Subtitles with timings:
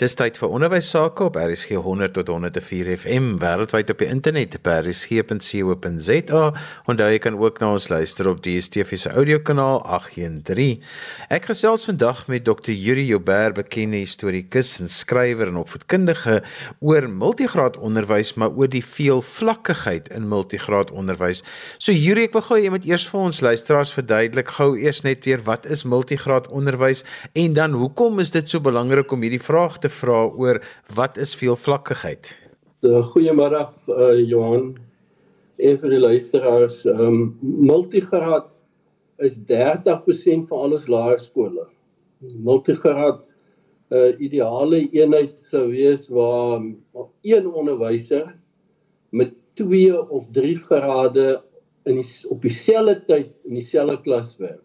[0.00, 4.54] Dis tyd vir onderwys sake op RSG 100 tot 104 FM wêreldwyd op die internet
[4.64, 6.44] by rsg.co.za.
[6.88, 10.80] Onthou jy kan ook na ons luister op die DSTV se audiokanaal 813.
[11.36, 12.72] Ek gesels vandag met Dr.
[12.72, 16.38] Yuri Joubert, bekende historikus en skrywer en opvoedkundige
[16.80, 21.44] oor multigraad onderwys, maar oor die veelvlakkigheid in multigraad onderwys.
[21.76, 25.28] So Yuri, ek wil gou jy moet eers vir ons luisteraars verduidelik gou eers net
[25.28, 27.04] weer wat is multigraad onderwys
[27.36, 30.60] en dan hoekom is dit so belangrik om hierdie vraag te vra oor
[30.94, 32.30] wat is veelvlakkigheid?
[32.80, 34.70] Eh, goeiemôre uh, Johan
[35.60, 36.84] en vir die luisteraars.
[36.88, 38.46] Ehm um, multigraad
[39.20, 41.66] is 30% van al ons laerskole.
[42.20, 46.62] Multigraad 'n uh, eh, ideale eenheid sou wees waar
[47.22, 48.36] een onderwyser
[49.10, 51.42] met 2 of 3 grade
[51.84, 54.62] in die, op dieselfde tyd in dieselfde klas werk.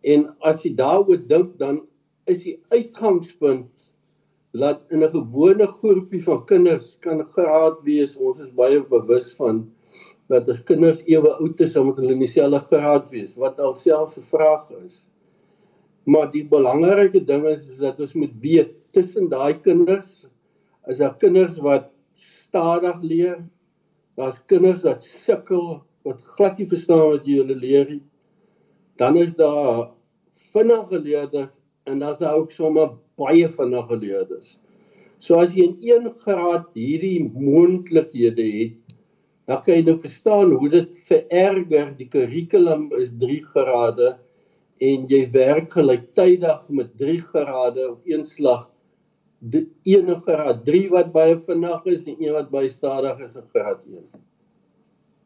[0.00, 1.84] En as jy daaroor dink dan
[2.30, 3.79] is die uitgangspunt
[4.52, 8.16] laat in 'n gewone groepie van kinders kan graad wees.
[8.16, 9.70] Ons is baie bewus van
[10.28, 14.18] dat as kinders ewe oud is, dan moet hulle in dieselfde graad wees, wat alselfs
[14.18, 15.06] 'n vraag is.
[16.04, 20.26] Maar die belangrike ding is, is dat ons moet weet tussen daai kinders
[20.86, 23.38] is daar kinders wat stadig leer.
[24.16, 28.02] Daar's kinders wat sukkel, wat glad nie verstaan wat jy hulle leer nie.
[29.00, 29.90] Dan is daar
[30.52, 34.56] vinnige leerders en daar's ook sommer baie vinnige leerders.
[35.20, 38.96] So as jy in 1 graad hierdie moontlikhede het,
[39.50, 41.92] dan kan jy nou verstaan hoe dit vererger.
[41.98, 44.14] Die kurrikulum is 3 grade
[44.80, 48.68] en jy werk gelyktydig met 3 grade op een slag.
[49.40, 53.48] Die enige graad 3 wat baie vinnig is en een wat baie stadig is in
[53.52, 54.08] graad 1.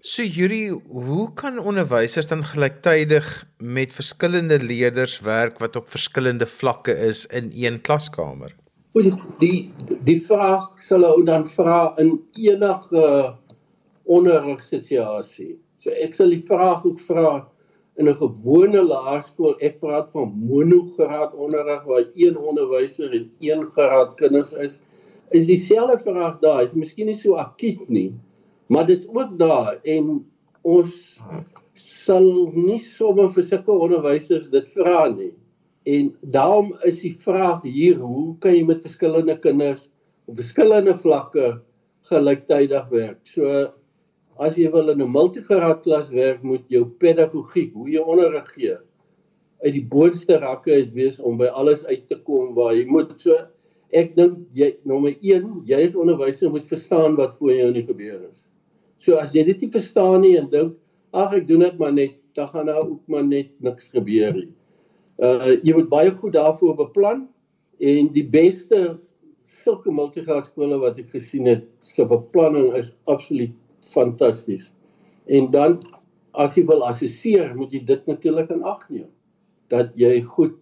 [0.05, 6.93] So Yuri, hoe kan onderwysers dan gelyktydig met verskillende leerders werk wat op verskillende vlakke
[6.93, 8.53] is in een klaskamer?
[8.93, 9.73] Die die
[10.05, 13.07] die vraag sal ou dan vra in enige
[14.05, 15.55] onderrigsituasie.
[15.81, 17.49] So ek sal die vraag ook vra
[17.97, 19.57] in 'n gewone laerskool.
[19.61, 24.83] Ek praat van monograad onderrig waar een onderwyser en een graad kinders is.
[25.31, 26.63] Is dieselfde vraag daar.
[26.63, 28.13] Is miskien nie so akut nie.
[28.75, 30.07] Maar dit is ook daar en
[30.67, 30.95] ons
[31.79, 32.25] sal
[32.55, 35.31] nie sommer vir sulke onderwysers dit vra nie.
[35.87, 39.85] En daarom is die vraag hier, hoe kan jy met verskillende kinders
[40.27, 41.51] op verskillende vlakke
[42.11, 43.21] gelyktydig werk?
[43.31, 43.53] So
[44.43, 48.79] as jy wil in 'n multigraad klas werk, moet jou pedagogiek, hoe jy onderrig gee,
[49.63, 53.15] uit die boonste rakke uit wees om by alles uit te kom waar jy moet
[53.23, 53.37] so
[53.93, 58.19] ek dink jy nommer 1, jy as onderwyser moet verstaan wat voor jou nie gebeur
[58.31, 58.43] is.
[59.05, 60.77] So as jy dit nie verstaan nie en dink
[61.15, 64.51] ag ek doen dit maar net, dan gaan daar ook maar net niks gebeur nie.
[65.23, 67.27] Uh jy moet baie goed daarvoor beplan
[67.79, 68.99] en die beste
[69.63, 73.53] sulke multigraad skole wat ek gesien het, se beplanning is absoluut
[73.93, 74.71] fantasties.
[75.29, 75.79] En dan
[76.35, 79.11] as jy wil assesseer, moet jy dit natuurlik in ag neem
[79.73, 80.57] dat jy goed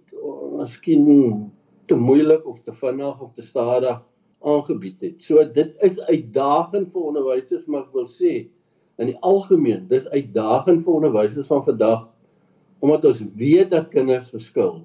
[0.58, 1.06] miskien
[1.90, 4.02] te moeilik of te vinnig of te stadig
[4.44, 5.22] aangebied het.
[5.22, 8.34] So dit is uitdagend vir onderwysers, maar ek wil sê
[9.00, 12.08] in die algemeen, dis uitdagend vir onderwysers van vandag
[12.82, 14.80] omdat ons weet dat kinders verskil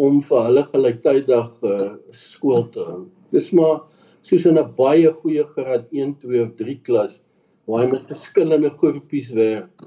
[0.00, 3.02] om vir hulle gelyktydig uh, skool te hou.
[3.34, 3.82] Dis maar
[4.24, 7.20] soos in 'n baie goeie graad 1, 2 of 3 klas
[7.66, 9.84] waar jy met verskillende groepies werk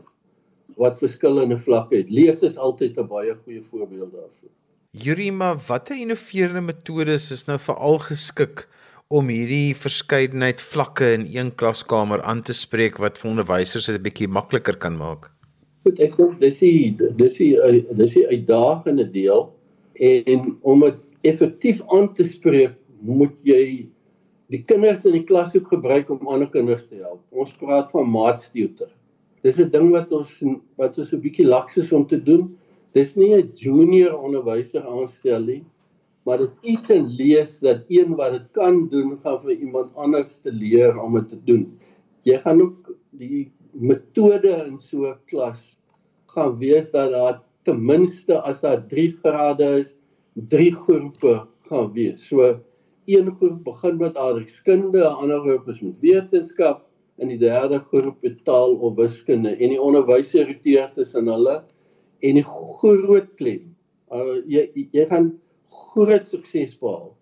[0.77, 2.09] wat verskillende vlakke het.
[2.09, 4.51] Lees is altyd 'n baie goeie voorbeeld daarvoor.
[4.91, 8.67] Jurima, watter innoverende metodes is nou veral geskik
[9.13, 14.03] om hierdie verskeidenheid vlakke in een klaskamer aan te spreek wat vir onderwysers dit 'n
[14.03, 15.29] bietjie makliker kan maak.
[15.85, 17.53] Goed, ek dink dis die dis die
[17.97, 19.53] dis die uitdagende deel
[19.99, 23.85] en om dit effektief aan te spreek, moet jy
[24.49, 27.21] die kinders in die klas ook gebruik om ander kinders te help.
[27.31, 28.89] Ons praat van maatstuurter.
[29.43, 30.41] Dis 'n ding wat ons
[30.77, 32.57] wat ons 'n bietjie laks is om te doen.
[32.93, 35.63] Dis nie 'n junior onderwyser aanstel nie
[36.25, 40.39] maar dit is te lees dat een wat dit kan doen gaan vir iemand anders
[40.41, 41.65] te leer om dit te doen.
[42.25, 45.77] Jy gaan ook die metode in so 'n klas
[46.33, 49.93] gaan wees dat daar ten minste as daar 3 grade is,
[50.33, 52.27] 3 groepe gaan wees.
[52.27, 52.59] So
[53.05, 56.85] een groep begin met aardrykskunde, 'n ander groep is met wetenskap
[57.17, 61.63] en die derde groep met taal of wiskunde en die onderwyser roteer tussen hulle
[62.19, 63.75] en die groot klem.
[64.11, 65.33] Uh, jy jy gaan
[65.93, 67.13] groot sukses behaal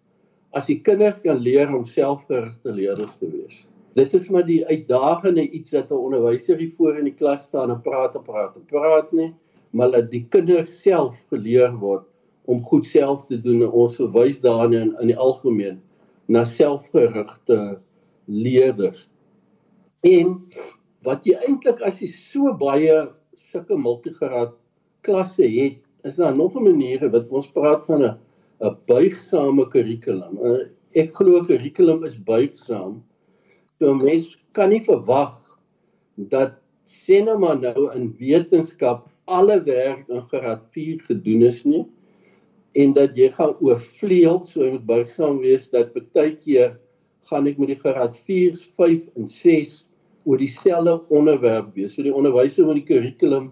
[0.53, 3.63] as die kinders kan leer om selfgerigte leerders te wees.
[3.97, 7.71] Dit is maar die uitdagende iets dat 'n onderwyser hier voor in die klas staan
[7.71, 9.33] en praat en praat en praat nie,
[9.71, 12.05] maar dat die kinders self geleer word
[12.45, 15.81] om goed self te doen en ons verwys daarin in, in die algemeen
[16.27, 17.79] na selfgerigte
[18.25, 19.09] leerders.
[20.01, 20.37] En
[21.03, 23.09] wat jy eintlik as jy so baie
[23.51, 24.53] sulke multigraad
[25.01, 28.17] klasse het, is daar nog 'n manier wat ons praat van 'n
[28.61, 30.37] 'n buigsame kurrikulum.
[30.95, 33.01] Ek glo kurrikulum is buigsaam.
[33.79, 35.39] So mens kan nie verwag
[36.29, 41.85] dat sinema nou in wetenskap alle werk in graad 4 gedoen is nie
[42.73, 46.77] en dat jy gaan oorvleuel so moet buigsaam wees dat baie keer
[47.29, 49.75] gaan ek met die graad 4, 5 en 6
[50.25, 51.93] oor dieselfde onderwerp wees.
[51.95, 53.51] So die onderwyser moet die kurrikulum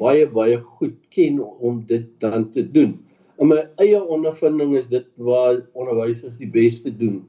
[0.00, 2.96] baie baie goed ken om dit dan te doen.
[3.42, 7.24] In my eie ondervinding is dit waar onderwysers die beste doen.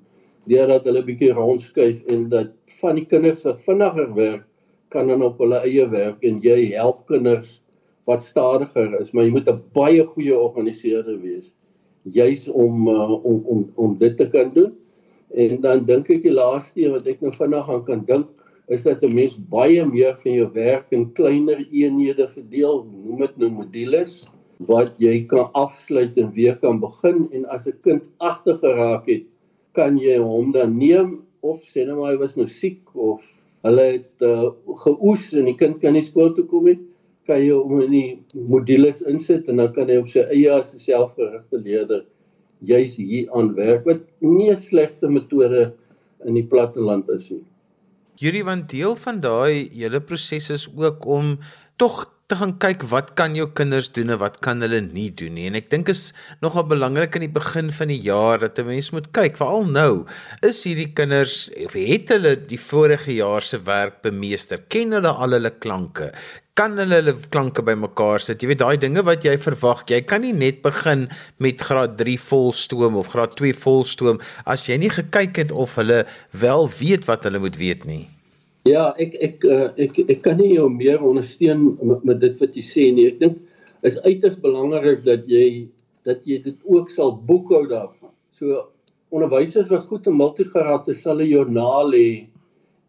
[0.45, 4.43] Deurdat hulle bietjie rondskuif en dat van die kinders wat vinniger werk
[4.93, 7.55] kan dan op hulle eie werk en jy help kinders
[8.05, 11.49] wat stadiger is, maar jy moet 'n baie goeie organiseerder wees
[12.05, 14.73] juis om uh, om om om dit te kan doen.
[15.33, 18.27] En dan dink ek die laaste een wat ek nou vinnig aan kan dink
[18.69, 23.37] is dat 'n mens baie meer van jou werk in kleiner eenhede verdeel, noem dit
[23.37, 24.21] nou modules
[24.57, 29.23] wat jy kan afsluit en weer kan begin en as 'n kind agter geraak het,
[29.73, 33.21] kan jy hom dan neem of sê nou maar hy was nou siek of
[33.65, 34.51] hulle het uh,
[34.83, 36.79] geoes en die kind kan nie skool toe kom nie
[37.27, 40.73] kan jy hom in die modules insit en dan kan hy op sy eie as
[40.73, 42.05] 'n selfgerigte leerder
[42.61, 45.73] juis hier aan werk wat nie 'n slegte metode
[46.25, 47.43] in die platteland is nie.
[48.21, 51.37] Hierdie want deel van daai hele proses is ook om
[51.77, 55.36] tog te gaan kyk wat kan jou kinders doen en wat kan hulle nie doen
[55.38, 55.44] nie.
[55.45, 56.07] En ek dink is
[56.42, 60.06] nogal belangrik in die begin van die jaar dat 'n mens moet kyk, veral nou,
[60.42, 64.57] is hierdie kinders of het hulle die vorige jaar se werk bemeester?
[64.57, 66.12] Ken hulle al hulle klanke?
[66.56, 68.42] Kan hulle hulle klanke bymekaar sit?
[68.42, 69.86] Jy weet daai dinge wat jy verwag.
[69.88, 74.77] Jy kan nie net begin met graad 3 volstoom of graad 2 volstoom as jy
[74.77, 78.14] nie gekyk het of hulle wel weet wat hulle moet weet nie.
[78.65, 82.56] Ja, ek ek uh, ek ek kan nie jou meer ondersteun met, met dit wat
[82.57, 83.03] jy sê nie.
[83.12, 83.35] Ek dink
[83.85, 85.67] is uiters belangrik dat jy
[86.09, 88.09] dat jy dit ook sal boekhou daarvan.
[88.33, 88.63] So
[89.13, 92.09] onderwysers wat goed in multigraad is, sal 'n joernaal hê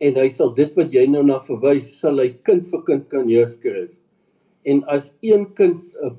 [0.00, 3.28] en hy sal dit wat jy nou na verwys, sal hy kind vir kind kan
[3.28, 3.90] neerskryf.
[4.64, 6.14] En as een kind 'n uh,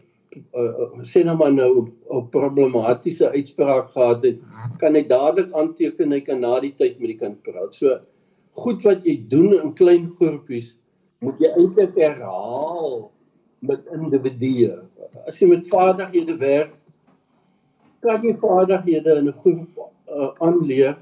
[0.54, 4.38] uh, uh, sê nou maar nou 'n problematiese uitspraak gehad het,
[4.78, 7.74] kan hy dadelik aanteken hy kan na die tyd met die kind praat.
[7.74, 7.98] So
[8.58, 10.74] goed wat jy doen in klein groepies
[11.26, 13.12] moet jy eintlik herhaal
[13.66, 14.76] met individue.
[15.26, 16.76] As jy met vaardighede werk,
[18.06, 20.98] kan jy vaardighede in 'n groep uh, aanleer,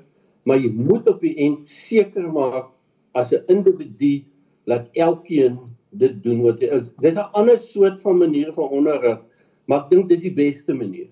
[0.46, 2.72] maar jy moet op die end seker maak
[3.14, 4.24] as 'n individu
[4.66, 5.60] dat elkeen
[5.92, 6.88] dit doen wat hy is.
[7.02, 9.20] Dis 'n ander soort van manier van onderrig,
[9.68, 11.08] maar ek dink dis die beste manier.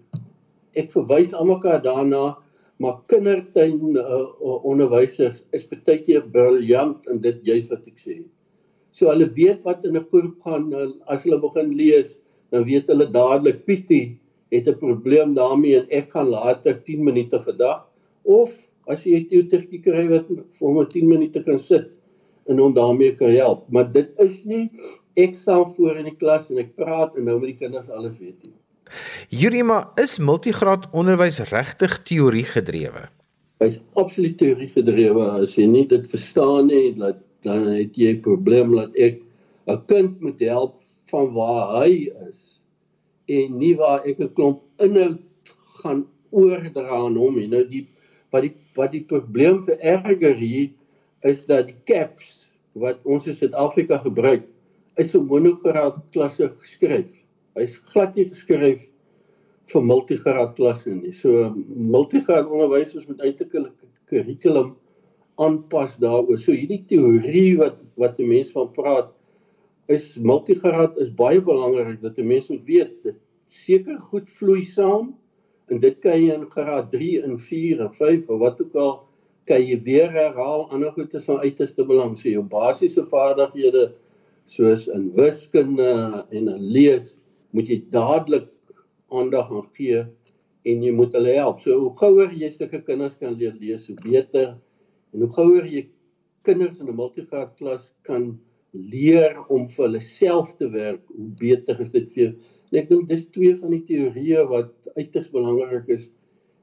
[0.76, 2.38] Ek verwys almekaar daarna
[2.84, 8.18] maar kindertuin uh, onderwysers is baie keer briljant in dit juis wat ek sê.
[8.94, 10.68] So hulle weet wat in 'n groep gaan
[11.08, 12.18] as hulle begin lees,
[12.52, 14.20] dan weet hulle dadelik Pietie
[14.52, 17.80] het 'n probleem daarmee en ek gaan later 10 minute vir dag
[18.24, 18.52] of
[18.88, 21.88] as jy 'n tutortjie kry wat vir hom 10 minute kan sit
[22.50, 23.70] en hom daarmee kan help.
[23.72, 24.70] Maar dit is nie
[25.16, 28.18] ek staan voor in die klas en ek praat en nou met die kinders alles
[28.20, 28.54] weet nie.
[29.30, 33.08] Jurima is multigraad onderwys regtig teorie gedrewe.
[33.64, 35.28] Hy's absoluut teorie gedrewe.
[35.44, 39.22] As jy nie dit verstaan nie, dat dan het jy 'n probleem dat ek
[39.68, 42.40] 'n kind moet help van waar hy is
[43.28, 45.20] en nie waar ek 'n klomp inhoud
[45.82, 47.48] gaan oordra aan hom nie.
[47.48, 47.88] Nou die
[48.32, 50.70] wat die wat die probleem vir erger hier
[51.22, 54.44] is dat die caps wat ons in Suid-Afrika gebruik
[54.98, 57.10] is vir monograad klasse geskryf.
[57.58, 58.86] Hy's glad nie geskryf
[59.72, 61.14] vir multigraad klasse nie.
[61.18, 61.52] So
[61.96, 63.72] multigraad onderwysers moet eintlik hulle
[64.10, 64.74] kurrikulum
[65.42, 66.40] aanpas daaroor.
[66.42, 69.12] So hierdie teorie wat wat die mense van praat
[69.92, 73.18] is multigraad is baie belangrik dat die mense moet weet dit
[73.66, 75.12] seker goed vloei saam
[75.70, 78.94] en dit kan jy in graad 3 en 4 en 5 of wat ook al
[79.50, 82.16] kan jy weer herhaal ander goed is van uiterste belang.
[82.18, 83.92] So jou basiese vaardighede
[84.52, 85.92] soos in wiskunde
[86.32, 87.14] en in lees
[87.54, 88.50] moet jy dadelik
[89.14, 90.04] aandag aan gee
[90.70, 91.62] en jy moet hulle help.
[91.64, 94.56] So hoe gouer jy sulke kinders kan leer lees, hoe beter.
[95.14, 95.88] En hoe gouer jy
[96.48, 98.34] kinders in 'n multigraad klas kan
[98.74, 102.36] leer om vir hulle self te werk, hoe beter is dit vir.
[102.72, 106.10] En ek dink dis twee van die teorieë wat uiters belangrik is.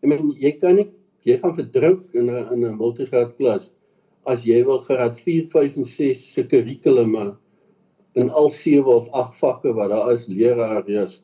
[0.03, 0.89] Ek meen jy kan nie
[1.25, 3.71] jy gaan verdruk in 'n in 'n multigraad klas
[4.27, 7.37] as jy wil graad 4, 5 en 6 se kurrikulume
[8.15, 11.21] in al 7 of 8 vakke wat daar is leraars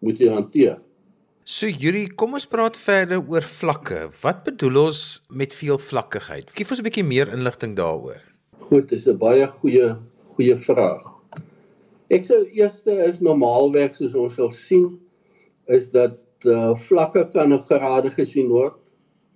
[0.00, 0.78] moet jy hanteer.
[1.44, 4.08] So Yuri, kom ons praat verder oor vlakke.
[4.22, 6.52] Wat bedoel ons met veelvlakkigheid?
[6.54, 8.20] Gee ons 'n bietjie meer inligting daaroor.
[8.68, 9.96] Goed, dis 'n baie goeie
[10.36, 11.02] goeie vraag.
[12.10, 14.98] Ek sou eerste is normaalweg soos ons sal sien
[15.68, 18.74] is dat uh, vlakke kan 'n grade gesien word.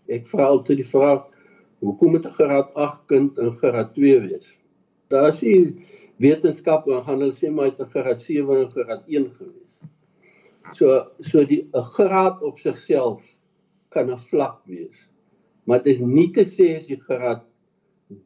[0.08, 1.24] Ek vra altyd die vraag,
[1.80, 4.46] hoekom moet 'n graad 8 kind in graad 2 wees?
[5.10, 5.76] Daar is nie
[6.24, 9.74] wetenskap en gaan hulle sê maar het 'n graad 7 en graad 1 gewees.
[10.78, 10.86] So
[11.20, 13.22] so die 'n graad op sigself
[13.88, 15.10] kan 'n vlak wees.
[15.66, 17.42] Maar dit is nie te sê as jy graad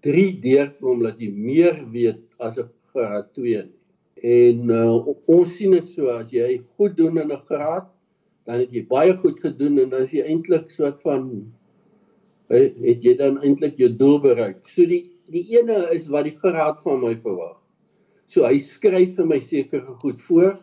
[0.02, 3.78] 3 deurkom dat jy meer weet as 'n graad 2 nie.
[4.22, 7.86] En uh, ons sien dit so as jy goed doen in 'n graad,
[8.46, 11.52] dan het jy baie goed gedoen en dan is jy eintlik soort van
[12.48, 14.64] het jy dan eintlik jou doel bereik.
[14.74, 17.57] So die die ene is wat die graad van my verwag.
[18.28, 20.58] So hy skryf vir my sekere goed voor.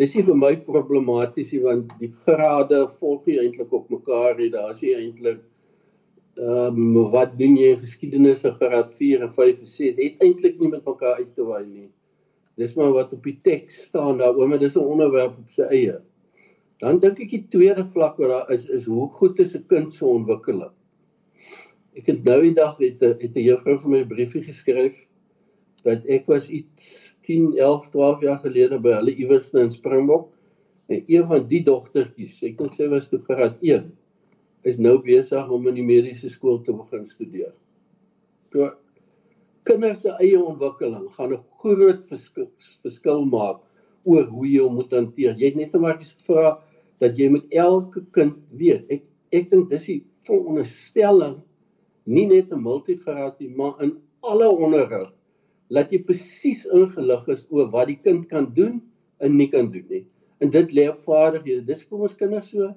[0.00, 4.48] Dis nie vir my problematies nie want die grade volg nie eintlik op mekaar nie.
[4.54, 5.42] Daar is nie eintlik
[6.40, 10.56] ehm um, wat doen jy geskiedenis se graad 4 en 5 en 6 het eintlik
[10.60, 11.90] nie met mekaar uit te waai nie.
[12.56, 16.00] Dis maar wat op die teks staan daaroor, maar dis 'n onderwerp op sy eie.
[16.80, 19.94] Dan dink ek die tweede vlak wat daar is is hoe goed is 'n kind
[19.94, 20.72] se ontwikkeling.
[21.94, 24.96] Ek het nou die dag het 'n het 'n juffrou vir my 'n briefie geskryf
[25.86, 26.92] dat ek was iets
[27.26, 30.28] 10, 11, 12 jaar gelede by hulle iewers in Springbok
[30.90, 33.90] en een van die dogtertjies, ek dink sy was toe graad 1,
[34.68, 37.52] is nou besig om in die mediese skool te begin studeer.
[38.52, 38.72] So
[39.66, 42.50] kinders se eie ontwikkeling gaan 'n groot verskil,
[42.82, 43.62] verskil maak
[44.04, 45.36] oor hoe jy hom moet hanteer.
[45.38, 46.58] Jy het net maar gesê vra
[47.00, 48.84] dat jy met elke kind weet.
[48.90, 51.40] Ek ek dink dis die veronderstelling
[52.04, 55.12] nie net 'n multigraad nie, maar in alle onderrig
[55.72, 58.80] laat jy presies ingelig is oor wat die kind kan doen
[59.22, 60.04] en nie kan doen nie.
[60.42, 61.64] En dit lê op vaardighede.
[61.68, 62.72] Dis vir ons kinders so.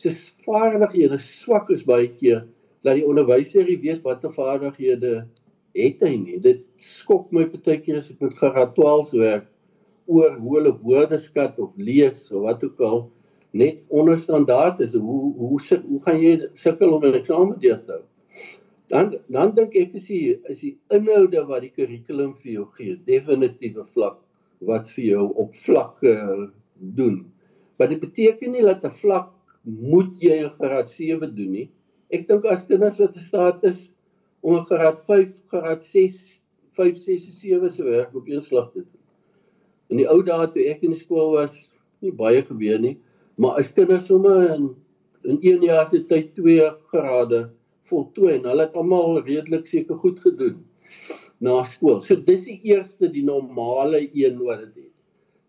[0.00, 0.14] Se
[0.46, 2.46] vaardighede swak is baie keer
[2.82, 5.22] dat die onderwyser nie weet watter vaardighede
[5.76, 6.38] het hy nie.
[6.42, 9.48] Dit skok my baie keer as ek met graad 12 werk
[10.10, 13.04] oor hoe hulle woordeskat of lees of wat ook al
[13.52, 14.96] net onder standaard is.
[14.96, 18.04] Hoe hoe hoe gaan jy sukkel om 'n eksamen deur te hou?
[18.92, 22.98] Dan dan dink ek is die is die inhoude wat die kurrikulum vir jou gee
[23.08, 24.18] definitiewe vlak
[24.68, 26.12] wat vir jou op vlakke
[26.98, 27.22] doen.
[27.78, 29.30] Maar dit beteken nie dat 'n vlak
[29.64, 31.70] moet jy 'n graad 7 doen nie.
[32.10, 33.90] Ek dink as kinders wat 'n staat is
[34.42, 36.40] om 'n graad 5, graad 6,
[36.76, 39.00] 5, 6 en 7 se werk op een slag te doen.
[39.88, 41.54] In die ou dae toe ek in skool was,
[42.00, 42.98] nie baie gebeur nie,
[43.36, 44.74] maar as kinders sommer in
[45.24, 47.50] in 1 jaar se tyd 2 grade
[47.92, 50.60] voltooi en hulle het almal redelik seker goed gedoen
[51.42, 52.00] na skool.
[52.06, 54.90] So dis die eerste die normale een wat dit het.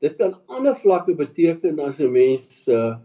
[0.04, 2.98] Dit kan ander vlakke beteken as 'n mens uh,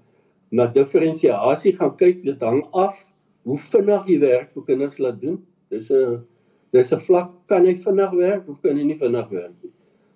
[0.50, 2.96] na diferensiasie gaan kyk, dit hang af
[3.44, 5.38] hoe vinnig jy werk vir kinders laat doen.
[5.70, 6.24] Dis 'n
[6.72, 9.72] dis 'n vlak kan hy vinnig werk of kan hy nie vinnig werk nie.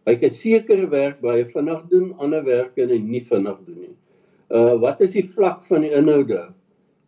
[0.06, 3.96] Hy kan sekere werk baie vinnig doen, ander werk kan hy nie vinnig doen nie.
[4.50, 6.54] Uh wat is die vlak van die inhoude?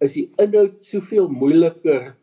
[0.01, 2.15] Is die inhoud soveel moeiliker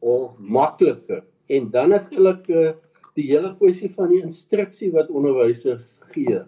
[0.00, 2.72] of makliker en dan natuurlik uh,
[3.14, 6.42] die hele kwessie van die instruksie wat onderwysers gee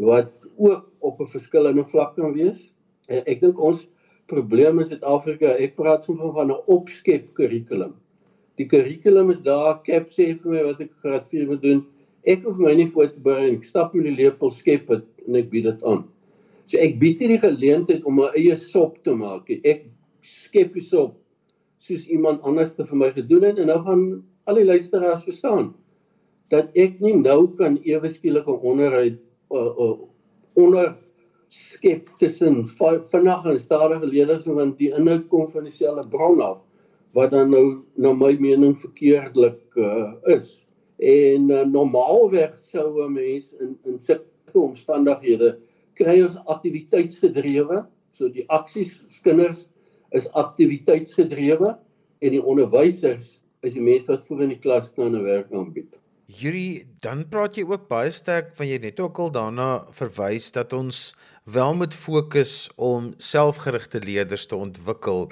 [0.00, 2.72] wat ook op 'n verskillende vlak kan wees.
[3.06, 3.86] En ek dink ons
[4.26, 7.94] probleem in Suid-Afrika, ek praat soms van 'n opskep kurrikulum.
[8.56, 11.86] Die kurrikulum is daar, Cap sê vir my wat ek graad 4 moet doen.
[12.24, 15.36] Ek hoef my nie voor te berei, ek stap met die lepel skep het, en
[15.36, 16.04] ek bied dit aan.
[16.72, 19.60] So ek bied nie die geleentheid om my eie sop te maak nie.
[19.68, 19.82] Ek
[20.24, 21.18] skep die sop
[21.84, 24.04] soos iemand anders te vir my gedoen het en nou gaan
[24.48, 25.74] al die luisteraars verstaan
[26.54, 29.18] dat ek nie nou kan ewe skielik 'n onderhoud
[29.52, 29.96] uh, uh,
[30.56, 30.94] onder
[31.52, 36.62] skep tussen vinnig en stadige leerders want die inhoud kom van dieselfde bron af
[37.12, 40.64] wat dan nou na my mening verkeerdelik uh, is
[40.96, 45.58] en uh, normaalweg sou 'n mens in in sulke omstandighede
[45.98, 47.84] kry ons aktiwiteitsgedrewe
[48.18, 49.66] so die aksies kinders
[50.16, 51.74] is aktiwiteitsgedrewe
[52.22, 55.98] en die onderwysers is die mense wat voor in die klas staan en werk aanbied.
[56.32, 60.72] Yuri, dan praat jy ook baie sterk van jy net ook al daarna verwys dat
[60.72, 61.10] ons
[61.50, 65.26] wel moet fokus om selfgerigte leerders te ontwikkel.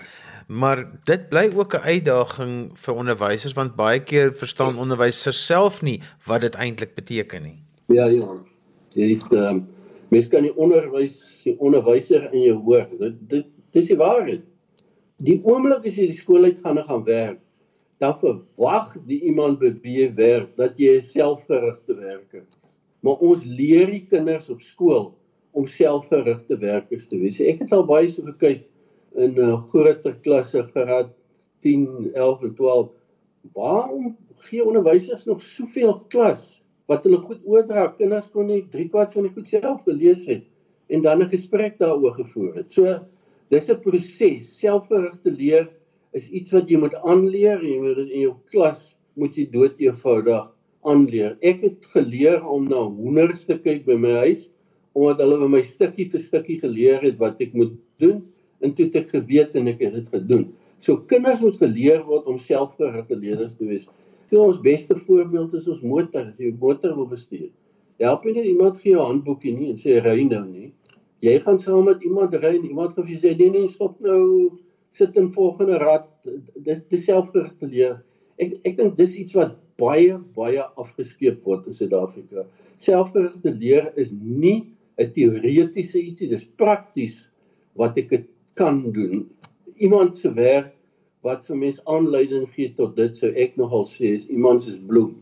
[0.48, 6.00] Maar dit bly ook 'n uitdaging vir onderwysers want baie keer verstaan onderwysers self nie
[6.26, 7.62] wat dit eintlik beteken nie.
[7.86, 8.34] Ja, ja.
[8.94, 9.66] Is ehm um,
[10.10, 12.88] mens kan die onderwys die onderwyser in jou hoor.
[12.98, 14.42] Dit dit dis die waarheid.
[15.20, 17.40] Die oomblik as jy die skool uit gaan gaan werk,
[18.00, 22.48] dan verwag die iemand jy werk dat jy selfgerigte werk het.
[23.04, 25.12] Maar ons leer die kinders op skool
[25.52, 27.40] om selfgerigte werkers te wees.
[27.40, 28.66] Ek het al baie so gekyk
[29.14, 31.10] in 'n uh, groter klasse graad
[31.62, 32.90] 10, 11 en 12.
[33.54, 34.16] Waarom
[34.48, 36.59] gee onderwysers nog soveel klas
[36.90, 37.86] wat hulle goed oordra?
[37.98, 40.46] Kinders kon nie 3 kwart van die goed self gelees het
[40.90, 42.72] en dan 'n gesprek daaroor gevoer het.
[42.72, 42.98] So
[43.50, 44.58] dis 'n proses.
[44.58, 45.68] Selfgerigte leer
[46.12, 50.48] is iets wat jy moet aanleer en moet in jou klas moet jy dood eenvoudig
[50.82, 51.36] aanleer.
[51.42, 54.48] Ek het geleer om na hoenders te kyk by my huis
[54.92, 58.24] omdat hulle vir my stukkie vir stukkie geleer het wat ek moet doen
[58.60, 60.48] en toe het ek geweet en ek het dit gedoen.
[60.80, 63.86] So kinders moet geleer word om selfgerigte leerders te wees.
[64.30, 67.50] Vir ons beste voorbeeld is ons motor, as jy 'n motor wil bestuur.
[68.00, 70.70] Help nie iemand gee jou handboekie nie en sê ry nou nie.
[71.20, 73.98] Jy gaan saam met iemand ry en iemand gaan vir jou sê nee nee stop
[74.00, 74.52] nou
[74.96, 76.06] sit in volgende rad
[76.64, 77.98] dis dis selfgerigte leer.
[78.38, 82.46] Ek ek dink dis iets wat baie baie afgeskeep word in Suid-Afrika.
[82.78, 87.26] Selfgerigte leer is nie 'n teoretiese ietsie, dis prakties
[87.74, 89.26] wat ek kan doen.
[89.76, 90.72] Iemand se werk
[91.26, 95.18] wat vir mens aanleiding gee tot dit sou ek nogal sê is iemand se bloem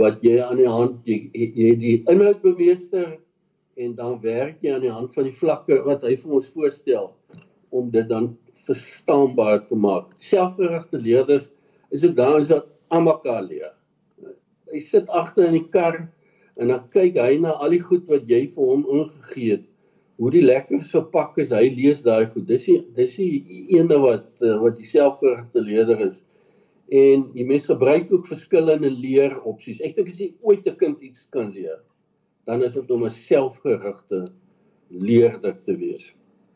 [0.00, 3.18] wat jy aan die hand jy, jy die inhoud bemeester
[3.76, 7.12] en dan werk jy aan die hand van die vlakke wat hy vir ons voorstel
[7.72, 8.32] om dit dan
[8.66, 10.12] verstaanbaar te maak.
[10.30, 11.48] Selfgerigte leerders
[11.90, 13.72] is dit dan is dat almekaar leer.
[14.72, 15.98] Hy sit agter in die kar
[16.60, 19.66] en dan kyk hy na al die goed wat jy vir hom ingegee het.
[20.20, 22.46] Hoe die lekker verpak is, hy lees daai goed.
[22.46, 26.20] Dis die dis die ene wat eh, wat dieselfde leerder is.
[26.92, 29.80] En die mens gebruik ook verskillende leer opsies.
[29.80, 31.80] Ek dink as jy ooit 'n kind iets kan leer,
[32.46, 34.26] dan is dit om 'n selfgerigte
[34.90, 36.12] leerder te wees.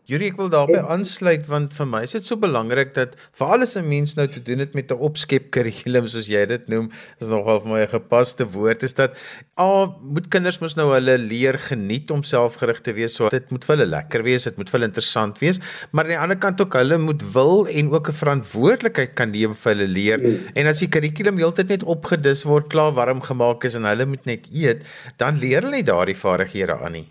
[0.07, 3.73] Jurie, ek wil daarbey aansluit want vir my is dit so belangrik dat veral as
[3.75, 7.27] 'n mens nou te doen het met 'n opskep kurrikulum soos jy dit noem, is
[7.27, 9.17] nogal vir my 'n gepaste woord is dat
[9.59, 13.17] a moet kinders mos nou hulle leer geniet om selfgerig te wees.
[13.17, 15.59] So dit moet vir hulle lekker wees, dit moet vir hulle interessant wees,
[15.91, 19.57] maar aan die ander kant ook hulle moet wil en ook 'n verantwoordelikheid kan neem
[19.57, 20.19] vir hulle leer.
[20.21, 20.39] Hmm.
[20.55, 24.25] En as die kurrikulum heeltyd net opgedis word, klaar warm gemaak is en hulle moet
[24.25, 24.87] net eet,
[25.19, 27.09] dan leer hulle nie daardie vaardighede aan nie.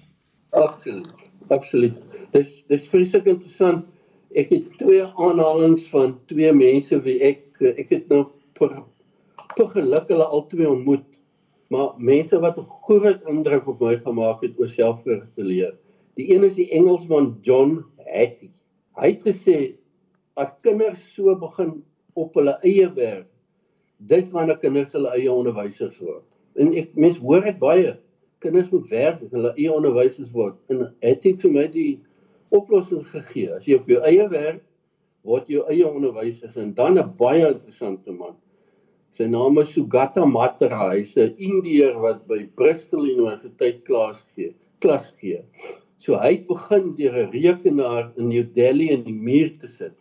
[0.51, 1.11] Absoluut.
[1.49, 2.04] Absoluut
[2.35, 3.85] dis dis vreeslik interessant.
[4.35, 8.25] Ek het twee aanhalinge van twee mense wie ek ek het nou
[8.57, 8.81] per,
[9.55, 11.05] per geluk hulle albei ontmoet.
[11.71, 15.73] Maar mense wat 'n groot indruk op my gemaak het oor selfgerigte leer.
[16.15, 18.51] Die een is die Engelsman John Hattie.
[18.95, 19.75] Hy het gesê
[20.35, 23.27] as kinders so begin op hulle eie werk,
[23.97, 26.23] dis wanneer kinders hulle eie onderwysers word.
[26.55, 27.95] En ek mens hoor dit baie.
[28.39, 30.55] Kinders moet werk, hulle eie onderwysers word.
[30.69, 31.99] En het dit vir my die
[32.49, 33.53] oplossing gegee.
[33.55, 34.63] As jy op jou eie werk
[35.25, 38.35] word jou eie onderwysers en dan 'n baie interessante man.
[39.17, 40.91] Sy naam is Sugata Matra.
[40.91, 44.53] Hy's 'n Indiër wat by Bristol Universiteit klas gee.
[44.79, 45.41] Klas gee.
[45.97, 49.95] So hy het begin deur 'n rekenaar in New Delhi in die muur te sit.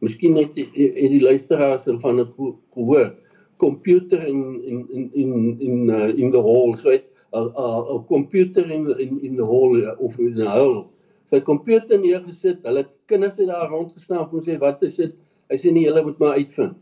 [0.00, 2.28] Miskien het die, die, luisteraars van dit
[2.74, 3.14] gehoor.
[3.56, 9.22] Computer in in in in in uh, in the hall, so 'n computer in in
[9.22, 10.90] in the hall uh, of in the hall
[11.34, 12.62] sy komputer neergesit.
[12.66, 15.14] Hulle kinders het daar rondgestaan en sê wat is dit?
[15.50, 16.78] Hy sê nee, hulle moet maar uitvind.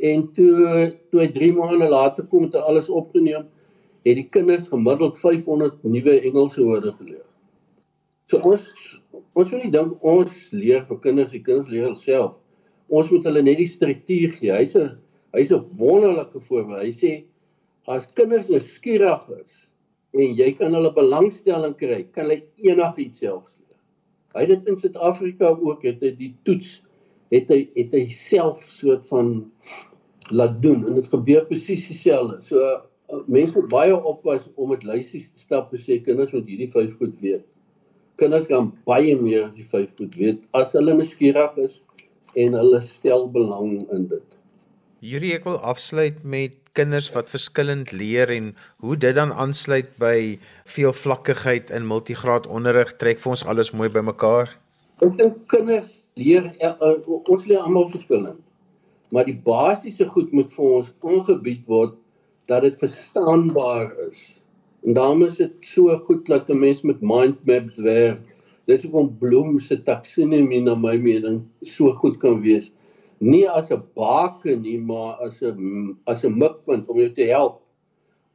[0.00, 3.44] En toe toe hy 3 maande later kom het alles opgeneem,
[4.06, 7.26] het die kinders gemiddeld 500 nuwe Engelse woorde geleer.
[8.30, 8.64] So ons
[9.36, 12.38] ons moet nie dink ons leer vir kinders, die kinders leer self.
[12.88, 14.52] Ons moet hulle net die struktuur gee.
[14.54, 14.96] Hy's 'n
[15.36, 16.82] hy's 'n wonderlike voorbeeld.
[16.82, 17.12] Hy sê
[17.86, 19.59] as kinders nou skieurig is,
[20.16, 23.78] en jy kan hulle belangstelling kry, kan hulle enigiets self leer.
[24.34, 26.78] Hy dit in Suid-Afrika ook het hy die toets
[27.30, 29.34] het hy het hy self soort van
[30.34, 32.40] laat doen en dit gebeur presies dieselfde.
[32.46, 32.80] So uh,
[33.30, 36.96] mense moet baie oppas om met lysies te stap en sê kinders moet hierdie vyf
[36.98, 37.46] goed weet.
[38.20, 41.80] Kinders kan baie meer as die vyf goed weet as hulle nuuskierig is
[42.38, 44.38] en hulle stel belang in dit.
[45.00, 48.52] Hierdie ek wil afsluit met kinders wat verskillend leer en
[48.84, 50.38] hoe dit dan aansluit by
[50.70, 54.52] veelvlakkigheid in multigraad onderrig trek vir ons alles mooi bymekaar.
[55.00, 58.40] Ek dink kinders leer uh, uh, ons leer almal verskillend.
[59.10, 61.96] Maar die basiese goed moet vir ons aangebied word
[62.50, 64.20] dat dit verstaanbaar is.
[64.86, 68.22] En daarom is dit so goed dat 'n mens met mind maps werk.
[68.66, 72.70] Dis hoekom Bloem se taksonomie na my mening so goed kan wees
[73.20, 77.60] nie as 'n baken nie, maar as 'n as 'n mikpunt om jou te help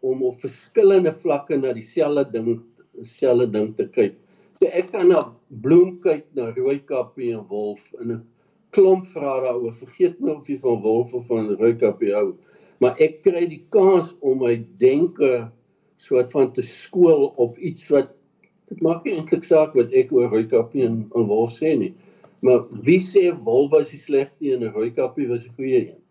[0.01, 2.61] om op verskillende vlakke na dieselfde ding
[2.93, 4.13] dieselfde ding te kyk.
[4.59, 8.23] So ek kan na bloem kyk, na rooikappie en wolf en 'n
[8.71, 9.73] klomp vrae daaroor.
[9.73, 12.35] Vergeet nou of jy van wolf of van rooikappie hou.
[12.79, 15.51] Maar ek kry die kans om my denke
[15.97, 18.11] soort van te skool op iets wat
[18.69, 21.93] dit maak nie eintlik saak wat ek oor Rooikappie en, en Wolf sê nie.
[22.45, 26.01] Maar wie sê Wolf was die slegste en Rooikappie was die goeie een?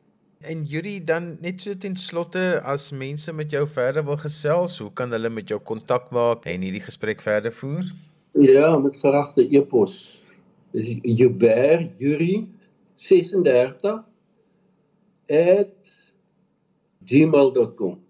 [0.45, 4.91] En Yuri dan net so ten slotte as mense met jou verder wil gesels, hoe
[4.99, 7.87] kan hulle met jou kontak maak en hierdie gesprek verder voer?
[8.35, 9.95] Ja, met geragte e-pos.
[10.75, 12.49] Dis Juber Yuri
[13.07, 14.03] 36
[17.07, 18.04] @gmail.com.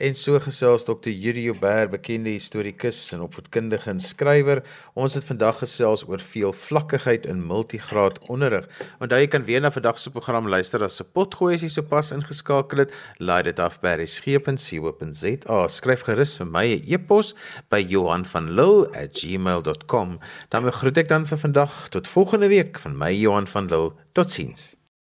[0.00, 1.12] En so gesels Dr.
[1.12, 4.64] Yuri Joubert, bekende historikus en opvoedkundige en skrywer.
[4.96, 8.64] Ons het vandag gesels oor veelvlakkigheid in multigraad onderrig.
[9.04, 12.12] Onthou jy kan weer na vandag se program luister as se potgooi as jy sopas
[12.16, 12.94] ingeskakel het.
[13.20, 15.60] Laai dit af by resgep.co.za.
[15.68, 17.36] Skryf gerus vir my 'n e-pos
[17.68, 20.18] by Johanvanlull@gmail.com.
[20.48, 23.92] Dan groet ek dan vir vandag tot volgende week van my Johan van Lill.
[24.12, 24.79] Totsiens.